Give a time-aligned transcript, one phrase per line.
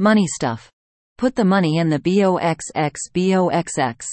[0.00, 0.72] Money stuff.
[1.18, 4.06] Put the money in the BOXX.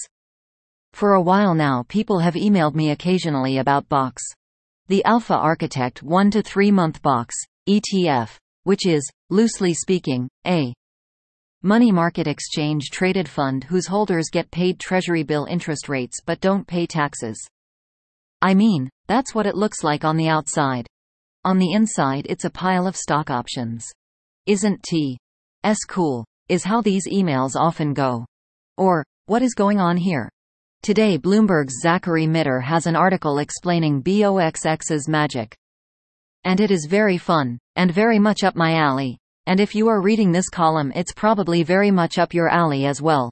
[0.92, 4.22] For a while now people have emailed me occasionally about BOX.
[4.88, 7.34] The Alpha Architect 1 to 3 month BOX,
[7.66, 10.74] ETF, which is, loosely speaking, a
[11.62, 16.66] money market exchange traded fund whose holders get paid treasury bill interest rates but don't
[16.66, 17.42] pay taxes.
[18.42, 20.86] I mean, that's what it looks like on the outside.
[21.46, 23.86] On the inside it's a pile of stock options.
[24.44, 25.16] Isn't T.
[25.68, 28.24] S cool, is how these emails often go.
[28.78, 30.30] Or, what is going on here?
[30.82, 35.54] Today Bloomberg's Zachary Mider has an article explaining BOXX's magic.
[36.44, 39.18] And it is very fun, and very much up my alley.
[39.44, 43.02] And if you are reading this column it's probably very much up your alley as
[43.02, 43.30] well.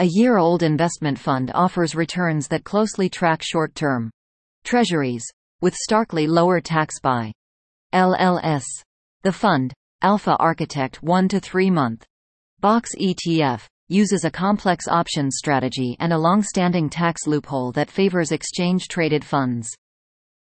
[0.00, 4.10] A year-old investment fund offers returns that closely track short-term
[4.64, 5.24] treasuries,
[5.62, 7.32] with starkly lower tax by
[7.94, 8.64] LLS.
[9.22, 12.06] The fund, Alpha Architect 1 to 3 month
[12.60, 19.24] Box ETF, uses a complex options strategy and a long-standing tax loophole that favors exchange-traded
[19.24, 19.68] funds.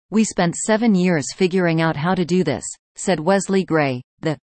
[0.08, 2.64] We spent seven years figuring out how to do this,
[2.96, 4.38] said Wesley Gray, the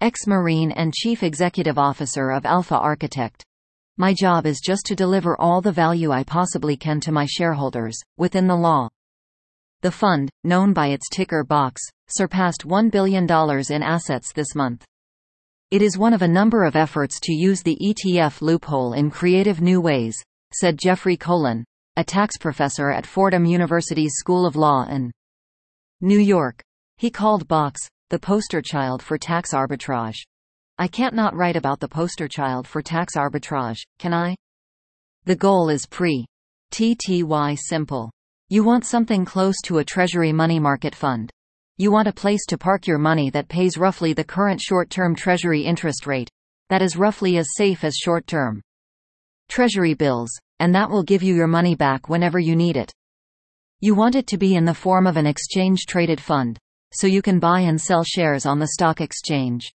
[0.00, 3.44] ex-Marine and Chief Executive Officer of Alpha Architect.
[3.98, 7.96] My job is just to deliver all the value I possibly can to my shareholders,
[8.16, 8.88] within the law.
[9.82, 11.80] The fund, known by its ticker BOX,
[12.10, 14.84] surpassed $1 billion in assets this month.
[15.70, 19.60] It is one of a number of efforts to use the ETF loophole in creative
[19.60, 20.16] new ways,
[20.54, 21.64] said Jeffrey Colon,
[21.96, 25.10] a tax professor at Fordham University's School of Law in
[26.00, 26.62] New York.
[26.96, 30.16] He called Box the poster child for tax arbitrage.
[30.78, 34.34] I can't not write about the poster child for tax arbitrage, can I?
[35.24, 36.24] The goal is pre
[36.72, 38.10] TTY simple.
[38.48, 41.30] You want something close to a treasury money market fund.
[41.80, 45.62] You want a place to park your money that pays roughly the current short-term Treasury
[45.62, 46.28] interest rate.
[46.70, 48.60] That is roughly as safe as short-term
[49.48, 52.92] Treasury bills, and that will give you your money back whenever you need it.
[53.78, 56.58] You want it to be in the form of an exchange-traded fund,
[56.92, 59.72] so you can buy and sell shares on the stock exchange.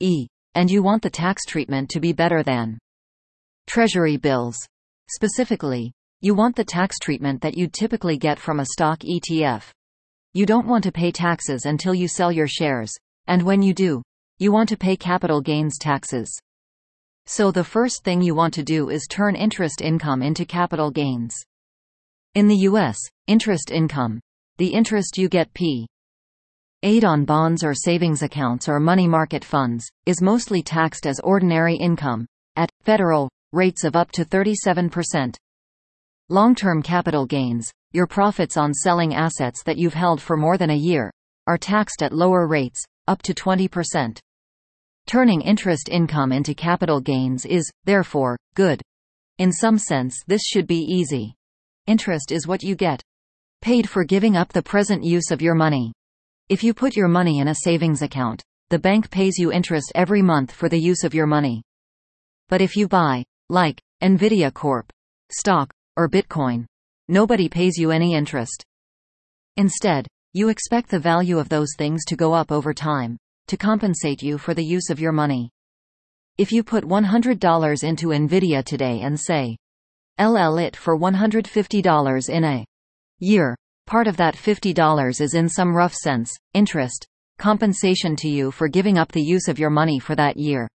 [0.00, 0.26] E.
[0.56, 2.76] And you want the tax treatment to be better than
[3.68, 4.56] Treasury bills.
[5.08, 5.92] Specifically,
[6.22, 9.70] you want the tax treatment that you'd typically get from a stock ETF.
[10.36, 12.92] You don't want to pay taxes until you sell your shares,
[13.28, 14.02] and when you do,
[14.38, 16.36] you want to pay capital gains taxes.
[17.26, 21.36] So the first thing you want to do is turn interest income into capital gains.
[22.34, 24.18] In the US, interest income,
[24.58, 25.86] the interest you get p.
[26.82, 31.76] Aid on bonds or savings accounts or money market funds, is mostly taxed as ordinary
[31.76, 35.36] income, at federal rates of up to 37%.
[36.28, 40.76] Long-term capital gains, your profits on selling assets that you've held for more than a
[40.76, 41.12] year,
[41.46, 44.18] are taxed at lower rates, up to 20%.
[45.06, 48.82] Turning interest income into capital gains is, therefore, good.
[49.38, 51.34] In some sense this should be easy.
[51.86, 53.02] Interest is what you get
[53.60, 55.92] paid for giving up the present use of your money.
[56.48, 60.20] If you put your money in a savings account, the bank pays you interest every
[60.20, 61.62] month for the use of your money.
[62.48, 64.92] But if you buy, like, Nvidia Corp.
[65.30, 66.66] stock, or Bitcoin.
[67.08, 68.64] Nobody pays you any interest.
[69.58, 74.22] Instead, you expect the value of those things to go up over time, to compensate
[74.22, 75.50] you for the use of your money.
[76.38, 79.58] If you put $100 into Nvidia today and say,
[80.18, 82.64] LL it for $150 in a
[83.18, 83.54] year,
[83.86, 87.06] part of that $50 is in some rough sense, interest,
[87.38, 90.66] compensation to you for giving up the use of your money for that year.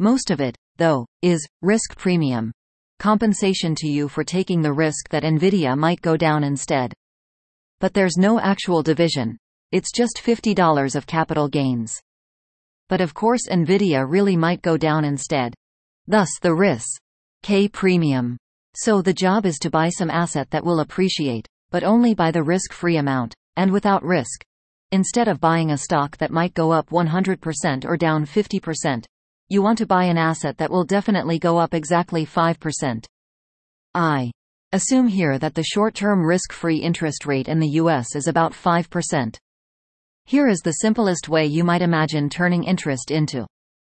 [0.00, 2.52] Most of it, though, is risk premium
[2.98, 6.92] compensation to you for taking the risk that Nvidia might go down instead.
[7.80, 9.36] But there's no actual division.
[9.72, 12.00] It's just $50 of capital gains.
[12.88, 15.54] But of course Nvidia really might go down instead.
[16.06, 17.00] Thus the risk.
[17.42, 18.36] K premium.
[18.74, 22.42] So the job is to buy some asset that will appreciate, but only by the
[22.42, 24.44] risk-free amount, and without risk.
[24.92, 29.04] Instead of buying a stock that might go up 100% or down 50%.
[29.48, 33.06] You want to buy an asset that will definitely go up exactly 5%.
[33.94, 34.32] I
[34.72, 39.38] assume here that the short-term risk-free interest rate in the US is about 5%.
[40.24, 43.46] Here is the simplest way you might imagine turning interest into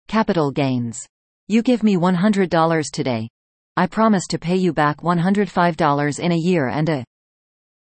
[0.09, 1.07] capital gains.
[1.47, 3.29] You give me $100 today.
[3.77, 7.05] I promise to pay you back $105 in a year and a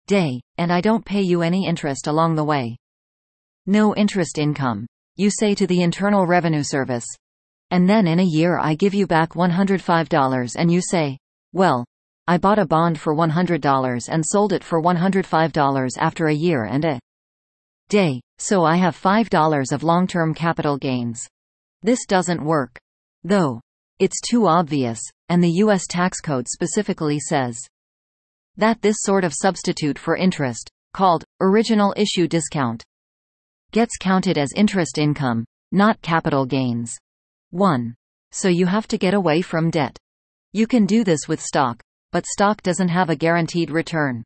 [0.07, 2.79] day, and I don't pay you any interest along the way.
[3.67, 4.87] No interest income.
[5.17, 7.05] You say to the Internal Revenue Service,
[7.71, 11.19] and then in a year I give you back $105 and you say,
[11.53, 11.85] well,
[12.27, 16.85] I bought a bond for $100 and sold it for $105 after a year and
[16.85, 17.01] a
[17.89, 21.27] day, so I have $5 of long-term capital gains.
[21.83, 22.79] This doesn't work.
[23.25, 23.61] Though.
[23.99, 25.87] It's too obvious, and the U.S.
[25.87, 27.59] tax code specifically says
[28.57, 32.83] that this sort of substitute for interest, called original issue discount,
[33.73, 36.97] gets counted as interest income, not capital gains.
[37.51, 37.97] 1.
[38.31, 39.99] So you have to get away from debt.
[40.53, 41.83] You can do this with stock,
[42.13, 44.23] but stock doesn't have a guaranteed return.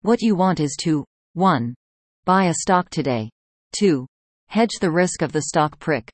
[0.00, 1.04] What you want is to
[1.34, 1.74] 1.
[2.24, 3.28] Buy a stock today.
[3.78, 4.06] 2.
[4.48, 6.10] Hedge the risk of the stock prick.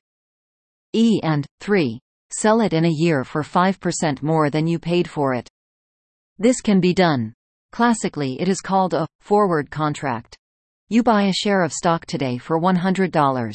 [0.91, 1.97] E and 3.
[2.33, 5.47] Sell it in a year for 5% more than you paid for it.
[6.37, 7.33] This can be done.
[7.71, 10.37] Classically it is called a forward contract.
[10.89, 13.53] You buy a share of stock today for $100.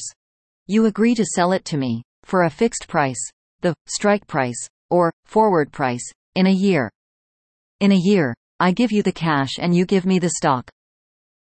[0.66, 3.20] You agree to sell it to me for a fixed price,
[3.60, 6.04] the strike price, or forward price,
[6.34, 6.90] in a year.
[7.80, 10.70] In a year, I give you the cash and you give me the stock.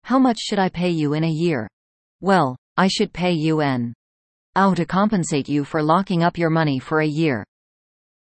[0.04, 1.68] How much should I pay you in a year?
[2.20, 3.94] Well, I should pay you N.
[4.56, 7.44] OW to compensate you for locking up your money for a year.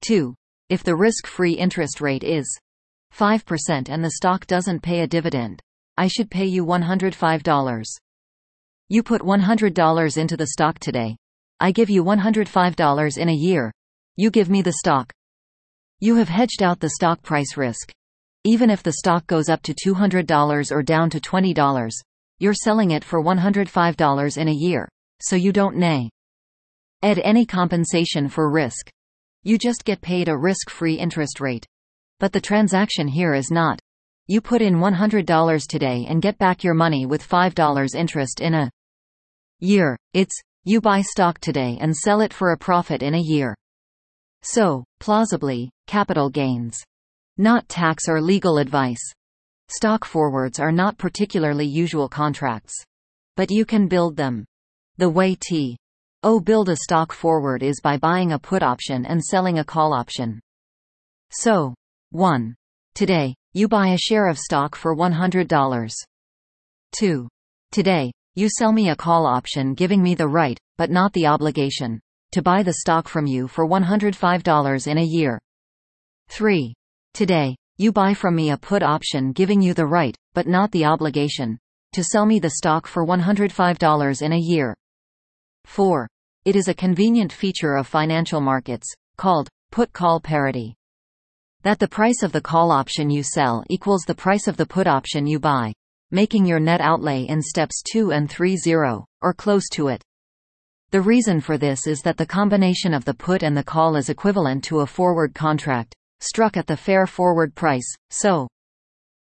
[0.03, 0.35] 2.
[0.69, 2.59] If the risk-free interest rate is
[3.15, 5.61] 5% and the stock doesn't pay a dividend.
[5.97, 7.85] I should pay you $105.
[8.89, 11.17] You put $100 into the stock today.
[11.61, 13.73] I give you $105 in a year.
[14.17, 15.13] You give me the stock.
[15.99, 17.93] You have hedged out the stock price risk.
[18.45, 21.91] Even if the stock goes up to $200 or down to $20,
[22.39, 24.89] you're selling it for $105 in a year,
[25.21, 26.09] so you don't nay.
[27.03, 28.89] Add any compensation for risk.
[29.43, 31.67] You just get paid a risk-free interest rate.
[32.21, 33.81] But the transaction here is not.
[34.29, 38.71] You put in $100 today and get back your money with $5 interest in a
[39.59, 39.97] year.
[40.15, 43.55] It's, you buy stock today and sell it for a profit in a year.
[44.43, 46.83] So, plausibly, capital gains.
[47.37, 49.03] Not tax or legal advice.
[49.69, 52.75] Stock forwards are not particularly usual contracts.
[53.37, 54.45] But you can build them.
[54.97, 55.77] The way T.
[56.25, 59.93] O build a stock forward is by buying a put option and selling a call
[59.93, 60.41] option.
[61.31, 61.75] So,
[62.11, 62.55] 1.
[62.95, 65.93] Today, you buy a share of stock for $100.
[66.99, 67.29] 2.
[67.71, 71.99] Today, you sell me a call option giving me the right, but not the obligation,
[72.31, 75.41] to buy the stock from you for $105 in a year.
[76.29, 76.73] 3.
[77.15, 80.85] Today, you buy from me a put option giving you the right, but not the
[80.85, 81.59] obligation,
[81.95, 84.73] to sell me the stock for $105 in a year.
[85.65, 86.07] 4.
[86.45, 88.87] It is a convenient feature of financial markets,
[89.17, 90.77] called put-call parity
[91.65, 94.87] that the price of the call option you sell equals the price of the put
[94.87, 95.73] option you buy,
[96.11, 100.03] making your net outlay in steps 2 and 3 zero, or close to it.
[100.91, 104.09] The reason for this is that the combination of the put and the call is
[104.09, 108.49] equivalent to a forward contract, struck at the fair forward price, so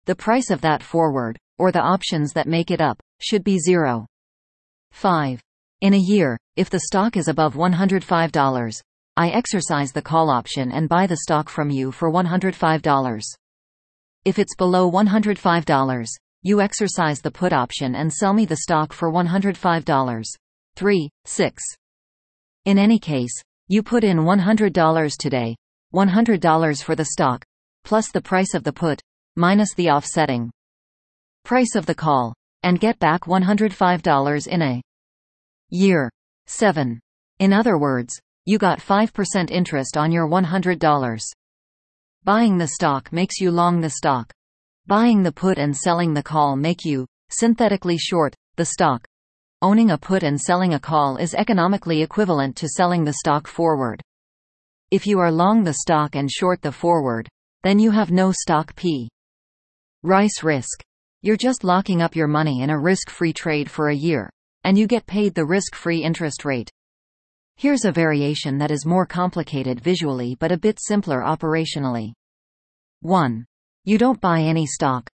[0.05, 4.07] the price of that forward, or the options that make it up, should be zero.
[4.91, 5.41] 5.
[5.81, 8.81] In a year, if the stock is above $105,
[9.17, 13.21] I exercise the call option and buy the stock from you for $105.
[14.23, 16.07] If it's below $105,
[16.43, 20.25] you exercise the put option and sell me the stock for $105.
[20.75, 21.09] 3.
[21.25, 21.63] 6.
[22.65, 25.55] In any case, you put in $100 today,
[25.93, 27.43] $100 for the stock,
[27.83, 29.01] plus the price of the put,
[29.35, 30.51] minus the offsetting
[31.43, 32.33] price of the call,
[32.63, 34.81] and get back $105 in a
[35.69, 36.09] year.
[36.47, 36.99] 7.
[37.39, 41.21] In other words, you got 5% interest on your $100.
[42.23, 44.31] Buying the stock makes you long the stock.
[44.87, 49.05] Buying the put and selling the call make you, synthetically short, the stock.
[49.61, 54.01] Owning a put and selling a call is economically equivalent to selling the stock forward.
[54.89, 57.29] If you are long the stock and short the forward,
[57.61, 59.07] then you have no stock P.
[60.01, 60.81] Rice risk.
[61.21, 64.31] You're just locking up your money in a risk-free trade for a year,
[64.63, 66.71] and you get paid the risk-free interest rate.
[67.55, 72.13] Here's a variation that is more complicated visually but a bit simpler operationally.
[73.01, 73.45] 1.
[73.83, 75.09] You don't buy any stock.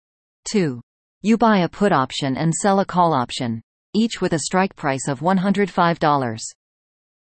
[0.51, 0.81] 2.
[1.21, 3.61] You buy a put option and sell a call option,
[3.93, 6.41] each with a strike price of $105.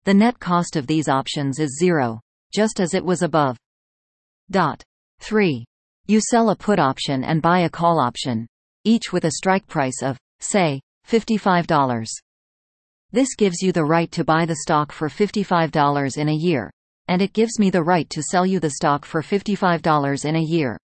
[0.04, 2.20] The net cost of these options is zero,
[2.54, 3.56] just as it was above.
[4.52, 4.84] Dot.
[5.18, 5.64] 3.
[6.06, 8.46] You sell a put option and buy a call option,
[8.84, 12.06] each with a strike price of, say, $55.
[13.10, 16.70] This gives you the right to buy the stock for $55 in a year.
[17.08, 20.40] And it gives me the right to sell you the stock for $55 in a
[20.40, 20.78] year.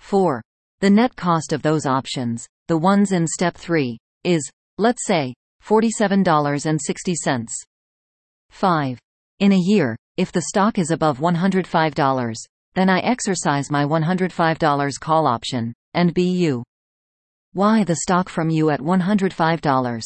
[0.00, 0.42] 4.
[0.80, 5.32] The net cost of those options, the ones in step 3, is, let's say,
[5.64, 7.46] $47.60.
[8.50, 8.98] 5.
[9.38, 12.36] In a year, if the stock is above $105,
[12.74, 16.62] then I exercise my $105 call option, and BU.
[17.52, 20.02] Why the stock from you at $105?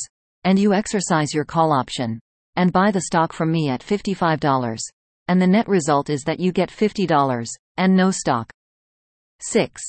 [0.47, 2.21] and you exercise your call option.
[2.57, 4.79] and buy the stock from me at $55.
[5.27, 8.53] And the net result is that you get $50 and no stock.
[9.41, 9.83] 6.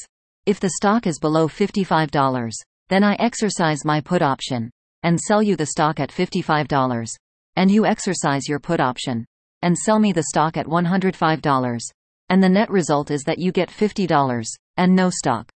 [0.45, 2.51] If the stock is below $55,
[2.89, 4.69] then I exercise my put option
[5.03, 7.07] and sell you the stock at $55.
[7.55, 9.25] And you exercise your put option
[9.61, 11.81] and sell me the stock at $105.
[12.29, 14.45] And the net result is that you get $50
[14.77, 15.49] and no stock.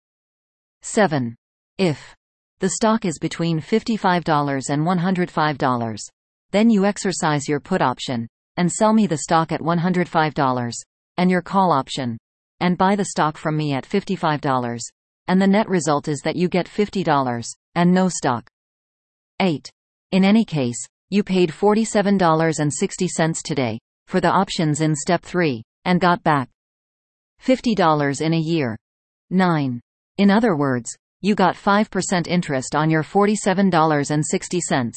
[0.81, 1.35] 7.
[1.77, 2.15] If
[2.59, 5.99] the stock is between $55 and $105,
[6.51, 8.27] then you exercise your put option
[8.57, 10.73] and sell me the stock at $105
[11.17, 12.17] and your call option
[12.59, 14.79] and buy the stock from me at $55
[15.29, 18.49] and the net result is that you get $50 and no stock.
[19.39, 19.69] 8.
[20.11, 26.23] In any case, you paid $47.60 today for the options in step 3 and got
[26.23, 26.49] back
[27.45, 28.75] $50 in a year.
[29.29, 29.79] 9.
[30.17, 34.93] In other words, you got 5% interest on your $47.60.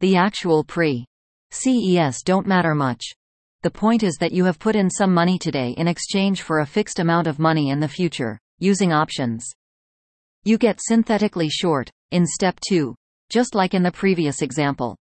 [0.00, 1.06] The actual pre
[1.52, 3.14] CES don't matter much.
[3.62, 6.66] The point is that you have put in some money today in exchange for a
[6.66, 9.46] fixed amount of money in the future, using options.
[10.42, 12.92] You get synthetically short, in step 2,
[13.30, 14.96] just like in the previous example.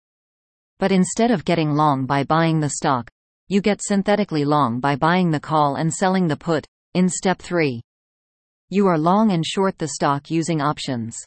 [0.78, 3.10] But instead of getting long by buying the stock,
[3.48, 7.82] you get synthetically long by buying the call and selling the put, in step 3.
[8.70, 11.18] You are long and short the stock using options.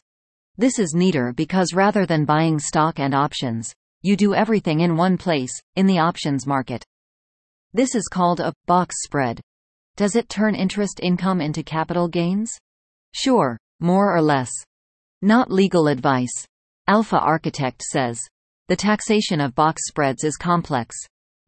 [0.58, 3.72] This is neater because rather than buying stock and options,
[4.02, 6.84] you do everything in one place, in the options market.
[7.72, 9.40] This is called a box spread.
[9.96, 12.52] Does it turn interest income into capital gains?
[13.12, 14.50] Sure, more or less.
[15.22, 16.46] Not legal advice.
[16.88, 18.20] Alpha Architect says.
[18.66, 20.96] The taxation of box spreads is complex.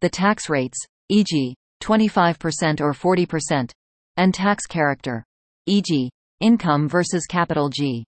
[0.01, 3.71] The tax rates, e.g., 25% or 40%,
[4.17, 5.25] and tax character,
[5.67, 6.11] e.g.,
[6.41, 8.05] income versus capital G.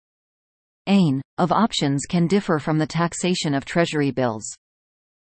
[0.87, 4.45] AIN, of options can differ from the taxation of treasury bills.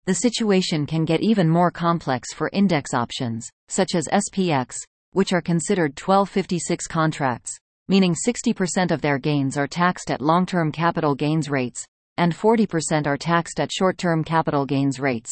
[0.06, 4.76] The situation can get even more complex for index options, such as SPX,
[5.14, 7.56] which are considered 1256 contracts,
[7.88, 11.86] meaning 60% of their gains are taxed at long-term capital gains rates,
[12.18, 15.32] and 40% are taxed at short-term capital gains rates.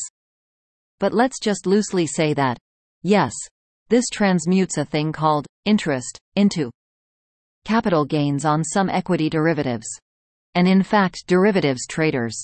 [1.00, 2.58] But let's just loosely say that,
[3.04, 3.34] yes,
[3.90, 6.72] this transmutes a thing called interest into
[7.66, 9.88] capital gains on some equity derivatives.
[10.56, 12.42] And in fact derivatives traders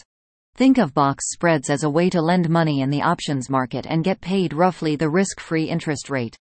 [0.58, 4.04] think of box spreads as a way to lend money in the options market and
[4.04, 6.36] get paid roughly the risk-free interest rate.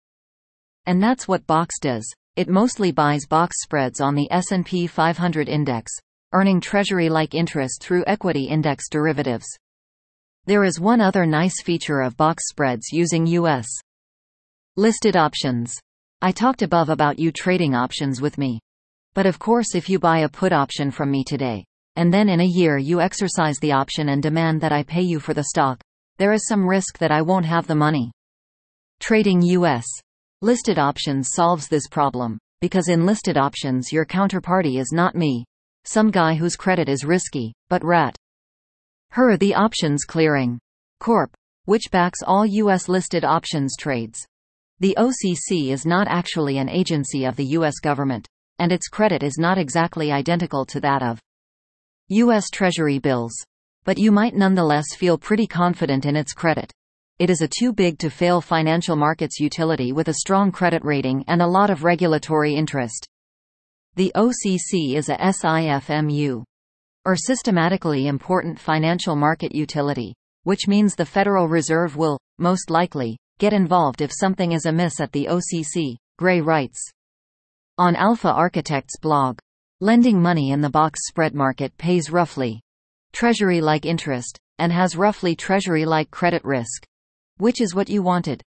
[0.86, 2.10] And that's what box does.
[2.34, 5.92] It mostly buys box spreads on the S&P 500 index,
[6.32, 9.46] earning treasury-like interest through equity index derivatives.
[10.46, 13.66] There is one other nice feature of box spreads using U.S.
[14.76, 15.74] Listed options.
[16.22, 18.60] I talked above about you trading options with me.
[19.12, 22.40] But of course if you buy a put option from me today, and then in
[22.40, 25.82] a year you exercise the option and demand that I pay you for the stock,
[26.18, 28.12] there is some risk that I won't have the money.
[29.00, 29.84] Trading U.S.
[30.42, 35.44] listed options solves this problem, because in listed options your counterparty is not me,
[35.84, 38.16] some guy whose credit is risky, but rat.
[39.10, 40.58] Her the options clearing.
[41.00, 41.34] Corp.
[41.64, 42.88] Which backs all U.S.
[42.88, 44.24] listed options trades.
[44.78, 47.74] The OCC is not actually an agency of the U.S.
[47.82, 48.26] government,
[48.58, 51.18] and its credit is not exactly identical to that of
[52.08, 52.50] U.S.
[52.52, 53.32] Treasury bills.
[53.84, 56.72] But you might nonetheless feel pretty confident in its credit.
[57.18, 61.24] It is a too big to fail financial markets utility with a strong credit rating
[61.28, 63.06] and a lot of regulatory interest.
[63.94, 66.44] The OCC is a SIFMU,
[67.04, 73.52] or systematically important financial market utility, which means the Federal Reserve will, most likely, Get
[73.52, 76.82] involved if something is amiss at the OCC, Gray writes.
[77.76, 79.38] On Alpha Architect's blog,
[79.80, 82.60] lending money in the box spread market pays roughly
[83.12, 86.86] treasury-like interest, and has roughly treasury-like credit risk.
[87.38, 88.42] Which is what you wanted.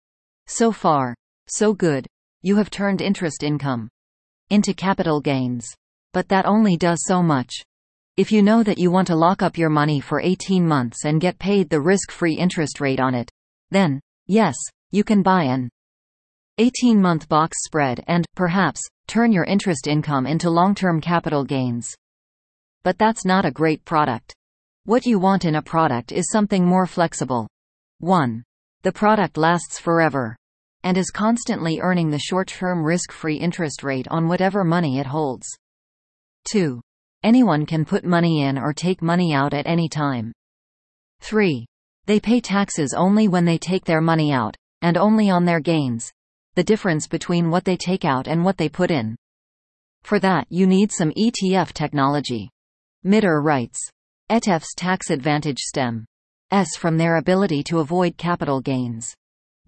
[0.47, 1.15] So far,
[1.49, 2.07] so good.
[2.43, 3.89] You have turned interest income
[4.51, 5.67] into capital gains.
[6.13, 7.53] But that only does so much.
[8.17, 11.21] If you know that you want to lock up your money for 18 months and
[11.21, 13.31] get paid the risk-free interest rate on it,
[13.71, 14.55] then, yes,
[14.91, 15.69] you can buy an
[16.59, 21.95] 18-month box spread and, perhaps, turn your interest income into long-term capital gains.
[22.83, 24.35] But that's not a great product.
[24.85, 27.49] What you want in a product is something more flexible.
[27.99, 28.43] 1.
[28.83, 30.37] The product lasts forever
[30.85, 35.49] and is constantly earning the short-term risk-free interest rate on whatever money it holds.
[36.53, 36.81] 2.
[37.25, 40.33] Anyone can put money in or take money out at any time.
[41.23, 41.67] 3.
[42.05, 46.13] They pay taxes only when they take their money out, and only on their gains.
[46.57, 49.15] The difference between what they take out and what they put in.
[50.05, 52.49] For that, you need some ETF technology.
[53.05, 53.79] Mider writes.
[54.31, 56.07] ETF's tax advantage stem.
[56.51, 59.15] S from their ability to avoid capital gains.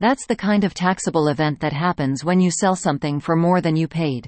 [0.00, 3.76] That's the kind of taxable event that happens when you sell something for more than
[3.76, 4.26] you paid.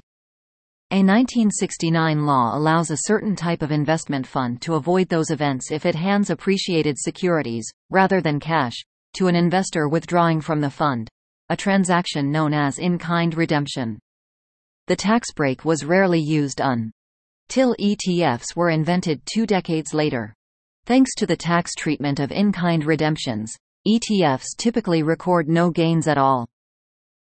[0.91, 5.85] A 1969 law allows a certain type of investment fund to avoid those events if
[5.85, 8.75] it hands appreciated securities, rather than cash,
[9.15, 11.09] to an investor withdrawing from the fund,
[11.51, 13.99] a transaction known as in-kind redemption.
[14.87, 20.33] The tax break was rarely used until ETFs were invented two decades later.
[20.85, 23.53] Thanks to the tax treatment of in-kind redemptions,
[23.85, 26.47] ETFs typically record no gains at all.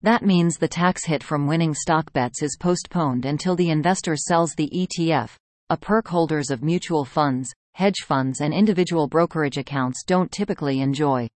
[0.02, 4.52] That means the tax hit from winning stock bets is postponed until the investor sells
[4.56, 5.36] the ETF,
[5.70, 11.28] a perk holders of mutual funds, hedge funds and individual brokerage accounts don't typically enjoy.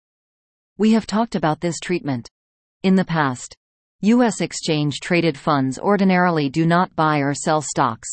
[0.79, 2.31] We have talked about this treatment.
[2.83, 3.55] In the past,
[4.01, 4.41] U.S.
[4.41, 8.09] exchange-traded funds ordinarily do not buy or sell stocks.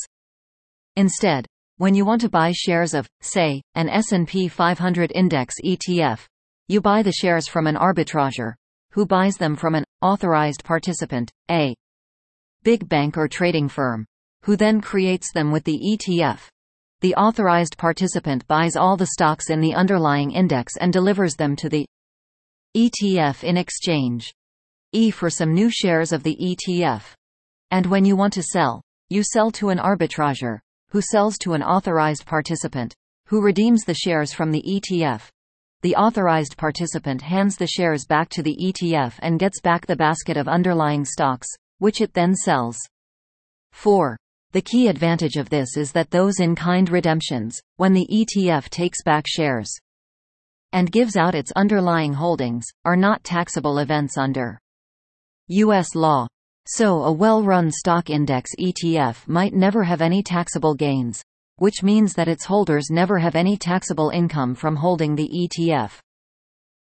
[0.97, 1.45] Instead,
[1.77, 6.25] when you want to buy shares of, say, an S&P 500 index ETF,
[6.67, 8.57] you buy the shares from an arbitrager,
[8.91, 11.73] who buys them from an authorized participant, a
[12.63, 14.05] big bank or trading firm,
[14.43, 16.41] who then creates them with the ETF.
[16.99, 21.69] The authorized participant buys all the stocks in the underlying index and delivers them to
[21.69, 21.85] the
[22.75, 24.33] ETF in exchange.
[24.93, 27.13] E for some new shares of the ETF.
[27.71, 31.61] And when you want to sell, you sell to an arbitrager, who sells to an
[31.61, 35.27] authorized participant, who redeems the shares from the ETF.
[35.81, 40.37] The authorized participant hands the shares back to the ETF and gets back the basket
[40.37, 42.77] of underlying stocks, which it then sells.
[43.73, 44.17] 4.
[44.53, 49.25] The key advantage of this is that those in-kind redemptions, when the ETF takes back
[49.27, 49.69] shares
[50.71, 54.57] and gives out its underlying holdings, are not taxable events under
[55.49, 55.95] U.S.
[55.95, 56.27] law.
[56.65, 61.23] So a well-run stock index ETF might never have any taxable gains,
[61.55, 65.99] which means that its holders never have any taxable income from holding the ETF.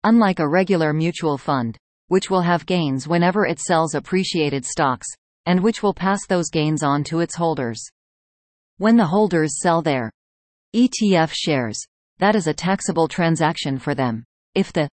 [0.03, 1.77] Unlike a regular mutual fund,
[2.09, 5.07] which will have gains whenever it sells appreciated stocks,
[5.45, 7.81] and which will pass those gains on to its holders.
[8.77, 10.11] When the holders sell their
[10.75, 11.79] ETF shares,
[12.17, 14.25] that is a taxable transaction for them.
[14.53, 14.89] If the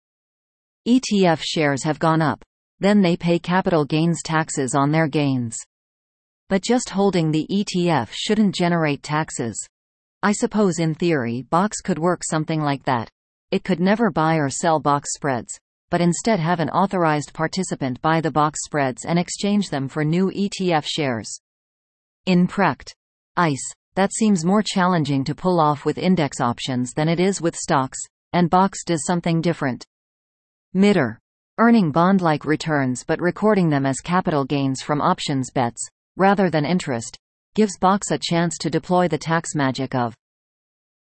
[0.86, 2.44] ETF shares have gone up,
[2.80, 5.56] then they pay capital gains taxes on their gains.
[6.48, 9.56] But just holding the ETF shouldn't generate taxes.
[10.22, 13.10] I suppose in theory BOX could work something like that.
[13.50, 15.58] It could never buy or sell BOX spreads,
[15.90, 20.30] but instead have an authorized participant buy the BOX spreads and exchange them for new
[20.30, 21.40] ETF shares.
[22.26, 22.92] In pract.
[23.36, 27.54] ICE, that seems more challenging to pull off with index options than it is with
[27.54, 27.98] stocks,
[28.32, 29.84] and BOX does something different.
[30.74, 31.18] Mider.
[31.58, 35.80] Earning bond-like returns but recording them as capital gains from options bets,
[36.18, 37.16] rather than interest,
[37.54, 40.14] gives BOX a chance to deploy the tax magic of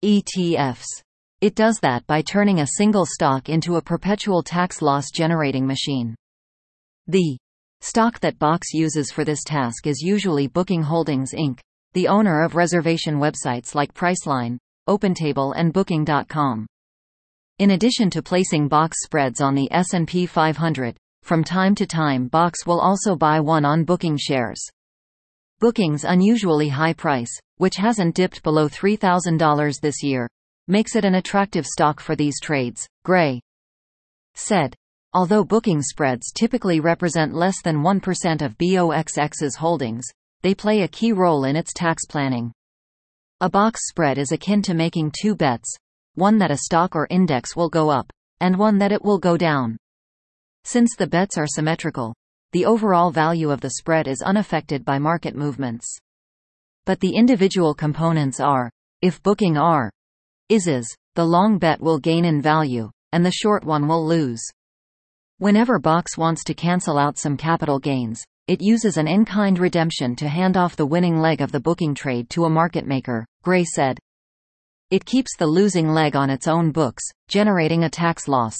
[0.05, 0.87] ETFs.
[1.41, 6.15] It does that by turning a single stock into a perpetual tax loss generating machine.
[7.09, 7.37] The
[7.81, 11.59] stock that BOX uses for this task is usually Booking Holdings Inc.,
[11.95, 16.67] the owner of reservation websites like Priceline, OpenTable and Booking.com.
[17.61, 22.67] In addition to placing BOX spreads on the S&P 500, from time to time BOX
[22.67, 24.61] will also buy one on Booking shares.
[25.61, 30.29] Booking's unusually high price, which hasn't dipped below $3,000 this year,
[30.67, 33.41] makes it an attractive stock for these trades, Gray
[34.35, 34.75] said.
[35.13, 40.05] Although booking spreads typically represent less than 1% of BOXX's holdings,
[40.43, 42.51] they play a key role in its tax planning.
[43.41, 45.77] A box spread is akin to making two bets,
[46.15, 49.37] one that a stock or index will go up, and one that it will go
[49.37, 49.77] down.
[50.65, 52.15] Since the bets are symmetrical,
[52.53, 55.87] the overall value of the spread is unaffected by market movements.
[56.85, 58.71] But the individual components are,
[59.03, 59.91] if booking R
[60.49, 60.67] is
[61.15, 64.43] the long bet will gain in value, and the short one will lose.
[65.39, 70.29] Whenever Box wants to cancel out some capital gains, it uses an in-kind redemption to
[70.29, 73.99] hand off the winning leg of the booking trade to a market maker, Gray said.
[74.95, 78.57] It keeps the losing leg on its own books, generating a tax loss.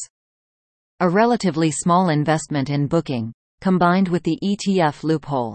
[0.99, 5.55] A relatively small investment in booking, combined with the ETF loophole,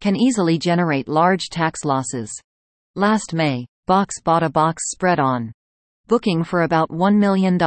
[0.00, 2.32] can easily generate large tax losses.
[2.94, 5.52] Last May, Box bought a box spread on
[6.06, 7.58] booking for about $1 million.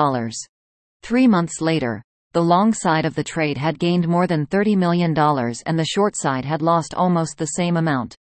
[1.03, 2.01] Three months later,
[2.33, 6.15] the long side of the trade had gained more than $30 million and the short
[6.17, 8.15] side had lost almost the same amount.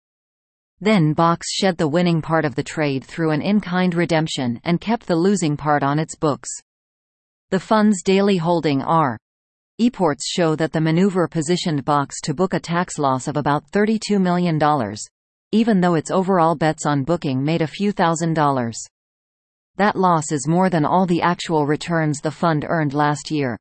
[0.83, 5.07] Then Box shed the winning part of the trade through an in-kind redemption and kept
[5.07, 6.49] the losing part on its books.
[7.51, 9.17] The fund's daily holding are
[9.79, 14.19] Eports show that the maneuver positioned Box to book a tax loss of about $32
[14.19, 14.59] million,
[15.53, 18.77] even though its overall bets on booking made a few thousand dollars.
[19.77, 23.57] That loss is more than all the actual returns the fund earned last year.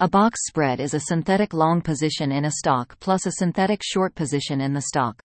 [0.00, 4.14] A box spread is a synthetic long position in a stock plus a synthetic short
[4.14, 5.22] position in the stock.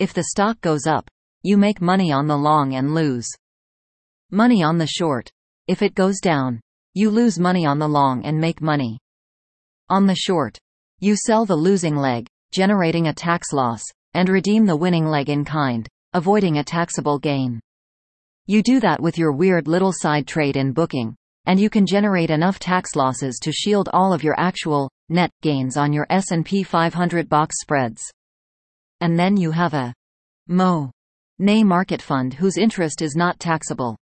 [0.00, 1.08] If the stock goes up,
[1.44, 3.28] you make money on the long and lose
[4.32, 5.30] money on the short.
[5.68, 6.60] If it goes down,
[6.94, 8.98] you lose money on the long and make money
[9.88, 10.58] on the short.
[10.98, 15.44] You sell the losing leg, generating a tax loss, and redeem the winning leg in
[15.44, 17.60] kind, avoiding a taxable gain.
[18.46, 21.14] You do that with your weird little side trade in booking,
[21.46, 25.76] and you can generate enough tax losses to shield all of your actual, net, gains
[25.76, 28.02] on your S&P 500 box spreads.
[29.04, 29.92] And then you have a
[30.48, 30.90] MO.
[31.38, 33.98] Nay market fund whose interest is not taxable.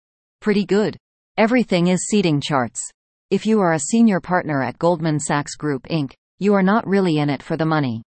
[0.41, 0.97] Pretty good.
[1.37, 2.81] Everything is seeding charts.
[3.29, 7.19] If you are a senior partner at Goldman Sachs Group Inc., you are not really
[7.19, 8.01] in it for the money.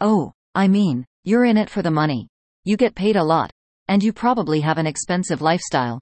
[0.00, 2.26] Oh, I mean, you're in it for the money.
[2.64, 3.52] You get paid a lot.
[3.86, 6.00] And you probably have an expensive lifestyle.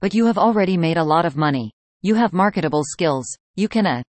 [0.00, 1.72] But you have already made a lot of money.
[2.00, 3.26] You have marketable skills.
[3.56, 4.02] You can uh,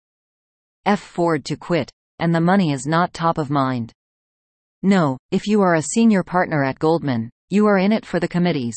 [0.85, 1.91] a afford to quit.
[2.19, 3.95] And the money is not top of mind.
[4.83, 8.29] No, if you are a senior partner at Goldman, you are in it for the
[8.29, 8.77] committees.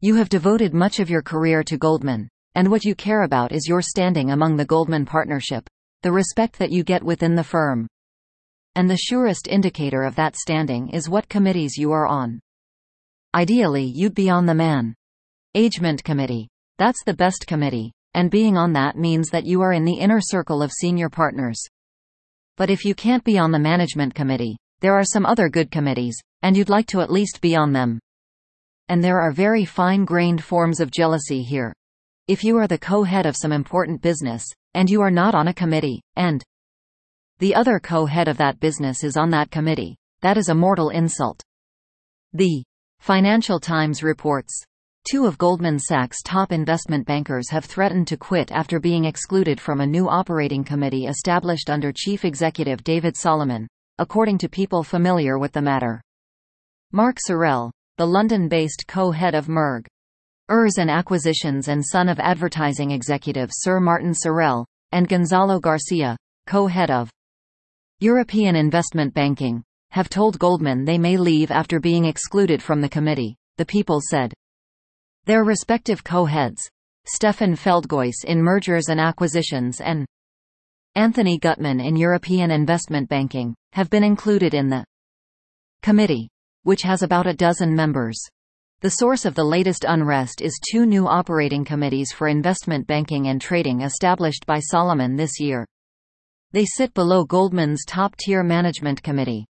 [0.00, 3.66] You have devoted much of your career to Goldman, and what you care about is
[3.66, 5.66] your standing among the Goldman partnership,
[6.02, 7.86] the respect that you get within the firm.
[8.74, 12.38] And the surest indicator of that standing is what committees you are on.
[13.34, 14.94] Ideally, you'd be on the man.
[15.54, 16.48] Agement Committee.
[16.76, 20.20] That's the best committee, and being on that means that you are in the inner
[20.20, 21.60] circle of senior partners.
[22.58, 26.16] But if you can't be on the Management Committee, there are some other good committees,
[26.42, 27.98] and you'd like to at least be on them.
[28.88, 31.74] And there are very fine-grained forms of jealousy here.
[32.28, 35.54] If you are the co-head of some important business, and you are not on a
[35.54, 36.42] committee, and
[37.38, 41.42] the other co-head of that business is on that committee, that is a mortal insult.
[42.32, 42.62] The
[43.00, 44.62] Financial Times reports
[45.10, 49.80] Two of Goldman Sachs' top investment bankers have threatened to quit after being excluded from
[49.80, 53.66] a new operating committee established under Chief Executive David Solomon,
[53.98, 56.00] according to people familiar with the matter.
[56.92, 59.86] Mark Sorrell, the London-based co-head of Merg.
[60.48, 66.90] Ers and Acquisitions and son of advertising executive Sir Martin Sorrell, and Gonzalo Garcia, co-head
[66.90, 67.10] of
[68.00, 73.36] European Investment Banking, have told Goldman they may leave after being excluded from the committee,
[73.56, 74.32] the People said.
[75.24, 76.68] Their respective co-heads,
[77.06, 80.06] Stephan Feldgoise in Mergers and Acquisitions and
[80.98, 84.84] Anthony Gutman in European Investment Banking, have been included in the
[85.80, 86.28] committee,
[86.64, 88.20] which has about a dozen members.
[88.80, 93.40] The source of the latest unrest is two new operating committees for investment banking and
[93.40, 95.64] trading established by Solomon this year.
[96.50, 99.46] They sit below Goldman's top-tier management committee.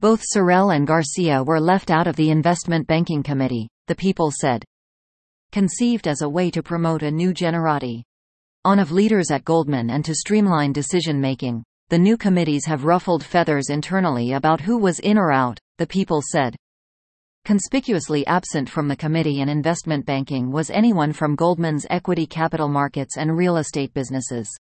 [0.00, 4.64] Both Sorrell and Garcia were left out of the investment banking committee, the people said.
[5.52, 8.02] Conceived as a way to promote a new generati
[8.68, 11.64] on of leaders at Goldman and to streamline decision-making.
[11.88, 16.20] The new committees have ruffled feathers internally about who was in or out, the people
[16.22, 16.54] said.
[17.46, 23.16] Conspicuously absent from the committee in investment banking was anyone from Goldman's equity capital markets
[23.16, 24.54] and real estate businesses.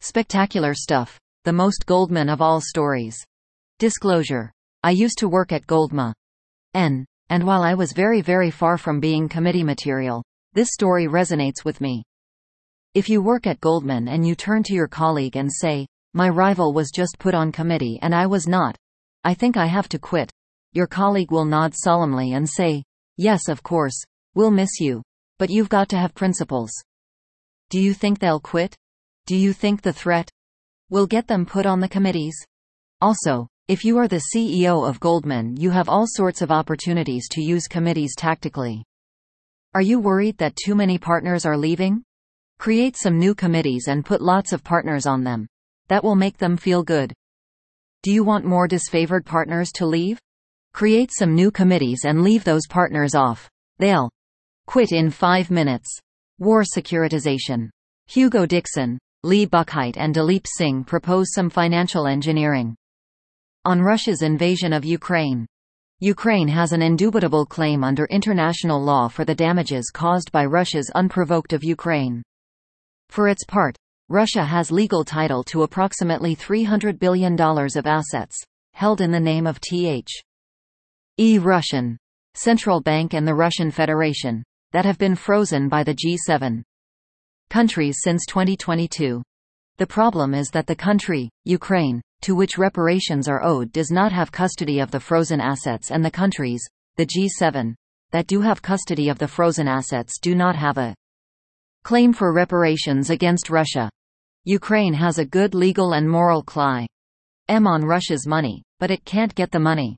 [0.00, 1.16] Spectacular stuff.
[1.44, 3.16] The most Goldman of all stories.
[3.78, 4.50] Disclosure.
[4.82, 6.12] I used to work at Goldman.
[6.74, 7.06] N.
[7.28, 11.80] And while I was very very far from being committee material, this story resonates with
[11.80, 12.02] me.
[12.94, 16.74] If you work at Goldman and you turn to your colleague and say, my rival
[16.74, 18.76] was just put on committee and I was not.
[19.24, 20.30] I think I have to quit.
[20.74, 22.84] Your colleague will nod solemnly and say,
[23.16, 23.98] yes of course,
[24.34, 25.02] we'll miss you.
[25.38, 26.70] But you've got to have principles.
[27.70, 28.76] Do you think they'll quit?
[29.24, 30.28] Do you think the threat
[30.90, 32.36] will get them put on the committees?
[33.00, 37.40] Also, if you are the CEO of Goldman you have all sorts of opportunities to
[37.42, 38.84] use committees tactically.
[39.72, 42.04] Are you worried that too many partners are leaving?
[42.62, 45.48] Create some new committees and put lots of partners on them.
[45.88, 47.12] That will make them feel good.
[48.04, 50.20] Do you want more disfavored partners to leave?
[50.72, 53.50] Create some new committees and leave those partners off.
[53.80, 54.12] They'll
[54.68, 55.98] quit in five minutes.
[56.38, 57.68] War securitization.
[58.06, 62.76] Hugo Dixon, Lee Buchheit, and Daleep Singh propose some financial engineering.
[63.64, 65.46] On Russia's invasion of Ukraine.
[65.98, 71.52] Ukraine has an indubitable claim under international law for the damages caused by Russia's unprovoked
[71.52, 72.22] of Ukraine.
[73.12, 73.76] For its part,
[74.08, 79.60] Russia has legal title to approximately $300 billion of assets, held in the name of
[79.60, 80.06] Th.
[81.18, 81.36] E.
[81.36, 81.98] Russian
[82.32, 86.62] Central Bank and the Russian Federation, that have been frozen by the G7
[87.50, 89.22] countries since 2022.
[89.76, 94.32] The problem is that the country, Ukraine, to which reparations are owed does not have
[94.32, 97.74] custody of the frozen assets and the countries, the G7,
[98.12, 100.94] that do have custody of the frozen assets do not have a
[101.82, 103.90] claim for reparations against Russia.
[104.44, 106.86] Ukraine has a good legal and moral claim
[107.48, 109.96] on Russia's money, but it can't get the money.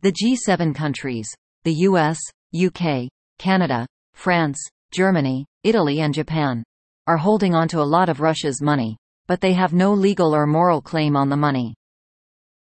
[0.00, 1.28] The G7 countries,
[1.64, 2.18] the US,
[2.54, 4.58] UK, Canada, France,
[4.92, 6.62] Germany, Italy and Japan,
[7.06, 10.80] are holding onto a lot of Russia's money, but they have no legal or moral
[10.80, 11.74] claim on the money.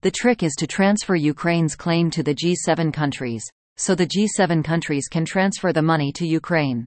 [0.02, 3.44] The trick is to transfer Ukraine's claim to the G7 countries,
[3.76, 6.84] so the G7 countries can transfer the money to Ukraine.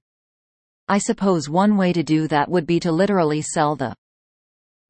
[0.88, 3.96] I suppose one way to do that would be to literally sell the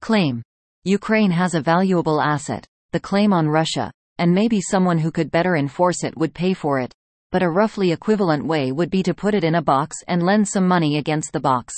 [0.02, 0.42] claim.
[0.84, 5.56] Ukraine has a valuable asset, the claim on Russia, and maybe someone who could better
[5.56, 6.94] enforce it would pay for it,
[7.32, 10.48] but a roughly equivalent way would be to put it in a box and lend
[10.48, 11.74] some money against the box.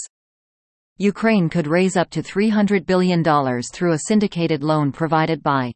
[0.98, 5.72] Ukraine could raise up to $300 billion through a syndicated loan provided by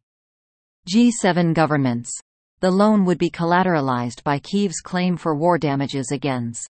[0.92, 2.10] G7 governments.
[2.58, 6.68] The loan would be collateralized by Kyiv's claim for war damages against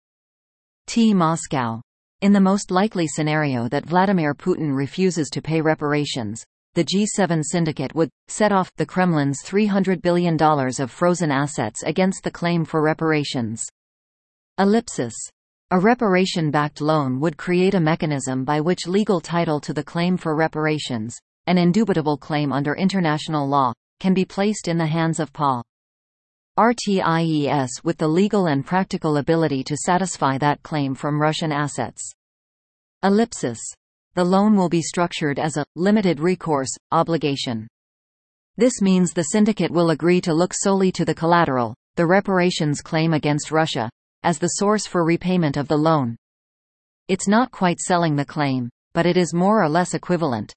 [0.86, 1.12] T.
[1.12, 1.80] Moscow.
[2.20, 6.44] In the most likely scenario that Vladimir Putin refuses to pay reparations,
[6.74, 12.30] the G7 syndicate would set off the Kremlin's $300 billion of frozen assets against the
[12.30, 13.64] claim for reparations.
[14.58, 15.14] Ellipsis.
[15.72, 20.36] A reparation-backed loan would create a mechanism by which legal title to the claim for
[20.36, 25.62] reparations, an indubitable claim under international law, can be placed in the hands of PA.
[26.58, 32.10] RTIES with the legal and practical ability to satisfy that claim from Russian assets.
[33.02, 33.58] Ellipsis.
[34.14, 37.68] The loan will be structured as a limited recourse obligation.
[38.56, 43.12] This means the syndicate will agree to look solely to the collateral, the reparations claim
[43.12, 43.90] against Russia,
[44.22, 46.16] as the source for repayment of the loan.
[47.08, 50.54] It's not quite selling the claim, but it is more or less equivalent.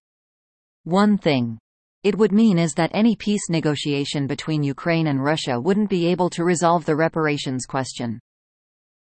[0.86, 1.60] One thing
[2.04, 6.30] it would mean is that any peace negotiation between Ukraine and Russia wouldn't be able
[6.30, 8.20] to resolve the reparations question.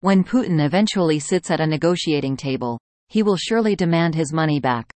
[0.01, 2.79] When Putin eventually sits at a negotiating table,
[3.09, 4.93] he will surely demand his money back.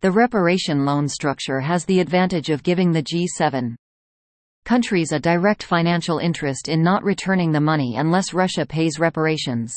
[0.00, 3.74] The reparation loan structure has the advantage of giving the G7
[4.64, 9.74] countries a direct financial interest in not returning the money unless Russia pays reparations.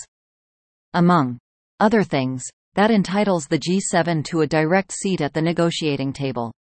[0.94, 1.38] Among
[1.80, 2.44] other things,
[2.76, 6.54] that entitles the G7 to a direct seat at the negotiating table.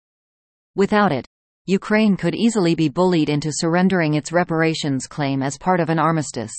[0.74, 1.26] Without it,
[1.66, 6.54] Ukraine could easily be bullied into surrendering its reparations claim as part of an armistice.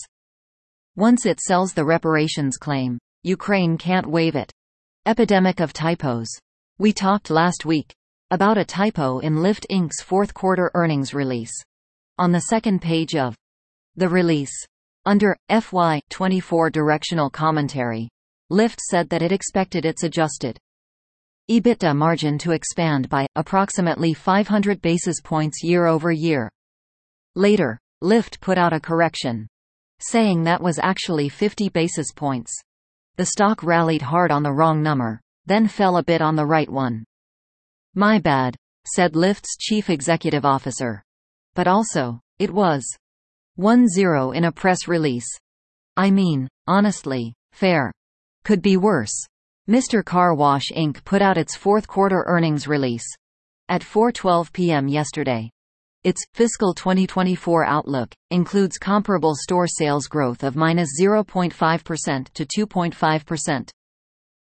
[0.96, 4.52] Once it sells the reparations claim, Ukraine can't waive it.
[5.06, 6.30] Epidemic of typos.
[6.78, 7.94] We talked last week
[8.32, 11.54] about a typo in Lyft Inc.'s fourth quarter earnings release.
[12.18, 13.36] On the second page of
[13.96, 14.54] the release,
[15.06, 18.10] under FY24 directional commentary,
[18.52, 20.60] Lyft said that it expected its adjusted
[21.52, 26.50] EBITDA margin to expand by approximately 500 basis points year-over-year.
[27.36, 29.48] Later, Lyft put out a correction,
[30.00, 32.54] saying that was actually 50 basis points.
[33.18, 36.70] The stock rallied hard on the wrong number, then fell a bit on the right
[36.70, 37.04] one.
[37.94, 38.56] My bad,
[38.88, 41.04] said Lyft's chief executive officer.
[41.56, 42.86] But also, it was
[43.60, 45.28] 1-0 in a press release.
[45.98, 47.92] I mean, honestly, fair.
[48.46, 49.28] Could be worse.
[49.70, 50.04] Mr.
[50.04, 51.06] Car Wash Inc.
[51.06, 53.06] put out its fourth quarter earnings release
[53.70, 54.90] at 4:12 p.m.
[54.90, 55.50] yesterday.
[56.04, 63.70] Its fiscal 2024 outlook includes comparable store sales growth of -0.5% to 2.5%.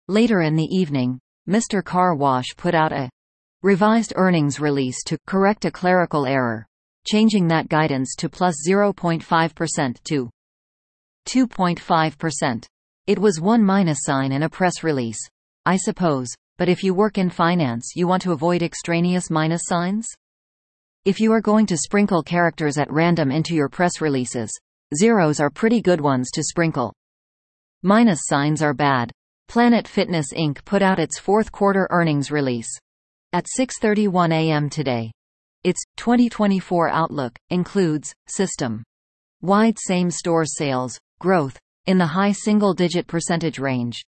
[0.08, 1.20] Later in the evening,
[1.50, 1.84] Mr.
[1.84, 3.10] Car Wash put out a
[3.64, 6.68] revised earnings release to correct a clerical error,
[7.08, 10.30] changing that guidance to plus 0.5% to
[11.28, 12.66] 2.5%.
[13.10, 15.18] It was one minus sign in a press release.
[15.66, 16.28] I suppose,
[16.60, 20.08] but if you work in finance you want to avoid extraneous minus signs?
[21.06, 24.52] If you are going to sprinkle characters at random into your press releases,
[24.96, 26.94] zeros are pretty good ones to sprinkle.
[27.82, 29.12] Minus signs are bad.
[29.48, 30.64] Planet Fitness Inc.
[30.64, 32.70] put out its fourth quarter earnings release.
[33.34, 34.70] At 6.31 a.m.
[34.70, 35.12] today.
[35.64, 38.84] Its 2024 outlook includes system
[39.42, 44.02] wide same store sales growth in the high single-digit percentage range.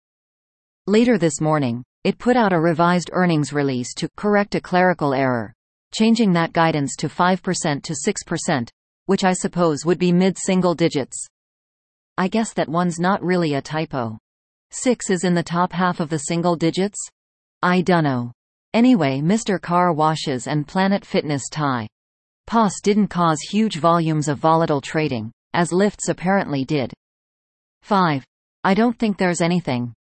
[0.87, 5.53] Later this morning, it put out a revised earnings release to correct a clerical error,
[5.93, 8.69] changing that guidance to 5% to 6%,
[9.05, 11.27] which I suppose would be mid-single digits.
[12.17, 14.17] I guess that one's not really a typo.
[14.71, 16.97] 6 is in the top half of the single digits?
[17.61, 18.31] I dunno.
[18.73, 19.61] Anyway Mr.
[19.61, 21.87] Car Washes and Planet Fitness tie.
[22.47, 26.93] POS didn't cause huge volumes of volatile trading, as Lyft's apparently did.
[27.83, 28.23] 5.
[28.63, 29.93] I don't think there's anything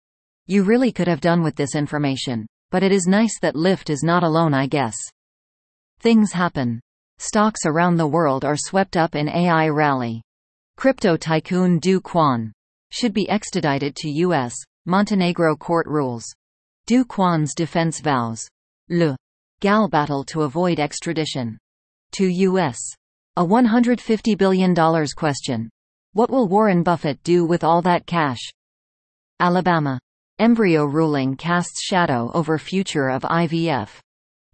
[0.46, 4.02] you really could have done with this information, but it is nice that Lyft is
[4.02, 4.96] not alone I guess.
[6.00, 6.80] Things happen.
[7.18, 10.22] Stocks around the world are swept up in AI rally.
[10.76, 12.52] Crypto tycoon Do Kwon
[12.90, 14.56] should be extradited to U.S.
[14.86, 16.24] Montenegro court rules.
[16.86, 18.48] Do Kwon's defense vows.
[18.88, 19.16] Le
[19.60, 21.58] Gal battle to avoid extradition.
[22.12, 22.78] To U.S.
[23.36, 24.74] A $150 billion
[25.14, 25.68] question.
[26.12, 28.40] What will Warren Buffett do with all that cash?
[29.38, 30.00] Alabama.
[30.40, 33.90] Embryo ruling casts shadow over future of IVF.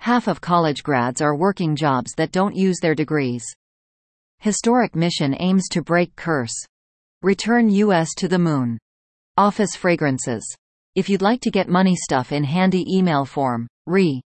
[0.01, 3.42] Half of college grads are working jobs that don't use their degrees.
[4.40, 6.55] Historic mission aims to break curse.
[7.23, 8.14] Return U.S.
[8.19, 8.77] to the moon.
[9.38, 10.45] Office fragrances.
[10.95, 14.21] If you'd like to get money stuff in handy email form, re.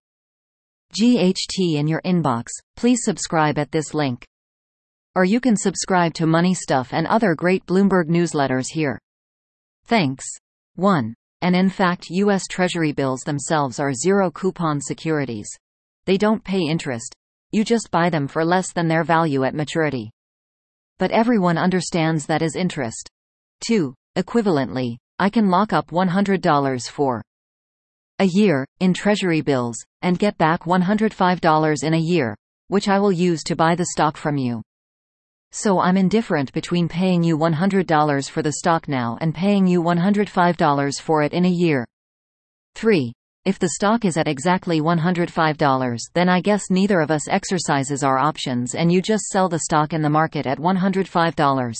[0.99, 4.27] GHT in your inbox, please subscribe at this link.
[5.15, 8.99] Or you can subscribe to Money Stuff and other great Bloomberg newsletters here.
[9.85, 10.25] Thanks.
[10.77, 11.15] 1.
[11.43, 12.47] And in fact U.S.
[12.49, 15.49] Treasury bills themselves are zero-coupon securities.
[16.05, 17.15] They don't pay interest.
[17.51, 20.11] You just buy them for less than their value at maturity.
[20.99, 23.09] But everyone understands that is interest.
[23.67, 23.95] 2.
[24.17, 27.23] Equivalently, I can lock up $100 for
[28.21, 32.37] a year, in Treasury bills, and get back $105 in a year,
[32.69, 34.63] which I will use to buy the stock from you.
[35.53, 41.01] So I'm indifferent between paying you $100 for the stock now and paying you $105
[41.01, 41.85] for it in a year.
[42.77, 43.13] 3.
[43.45, 48.17] If the stock is at exactly $105, then I guess neither of us exercises our
[48.17, 51.77] options and you just sell the stock in the market at $105.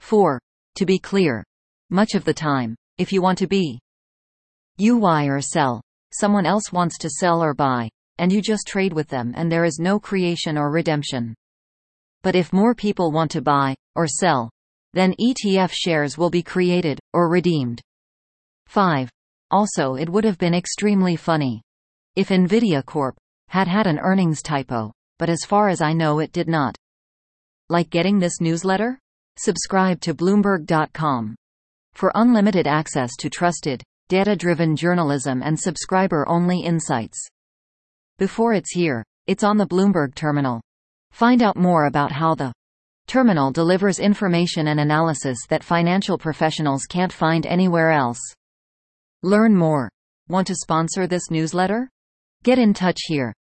[0.00, 0.40] 4.
[0.76, 1.44] To be clear.
[1.90, 3.78] Much of the time, if you want to be
[4.78, 5.80] buy or sell,
[6.12, 9.64] someone else wants to sell or buy, and you just trade with them and there
[9.64, 11.34] is no creation or redemption.
[12.24, 14.50] But if more people want to buy, or sell,
[14.94, 17.82] then ETF shares will be created, or redeemed.
[18.66, 19.10] 5.
[19.50, 21.60] Also it would have been extremely funny.
[22.16, 23.14] If Nvidia Corp.
[23.48, 26.74] had had an earnings typo, but as far as I know it did not.
[27.68, 28.98] Like getting this newsletter?
[29.36, 31.34] Subscribe to Bloomberg.com.
[31.92, 37.18] For unlimited access to trusted, data-driven journalism and subscriber-only insights.
[38.18, 40.62] Before it's here, it's on the Bloomberg terminal.
[41.14, 42.52] Find out more about how the
[43.06, 48.18] terminal delivers information and analysis that financial professionals can't find anywhere else.
[49.22, 49.88] Learn more.
[50.28, 51.88] Want to sponsor this newsletter?
[52.42, 53.32] Get in touch here.